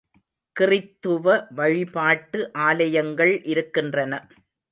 கிறித்துவ 0.55 1.25
வழிபாட்டு 1.51 2.39
ஆலயங்கள் 2.59 3.43
இருக்கின்றன. 3.43 4.13